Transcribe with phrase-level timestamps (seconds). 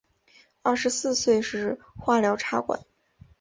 [0.63, 2.83] 二十四岁时化疗插管